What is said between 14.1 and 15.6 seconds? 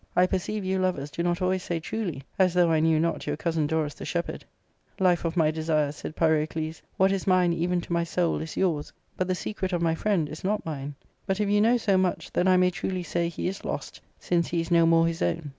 since he is no more his own.